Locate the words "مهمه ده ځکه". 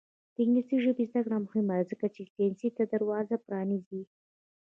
1.45-2.05